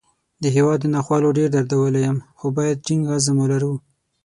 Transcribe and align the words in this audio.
د 0.43 0.45
هیواد 0.55 0.81
ناخوالو 0.93 1.35
ډېر 1.37 1.49
دردولی 1.53 2.01
یم، 2.05 2.17
خو 2.37 2.45
باید 2.57 2.83
ټینګ 2.85 3.01
عزم 3.15 3.35
ولرو 3.39 3.73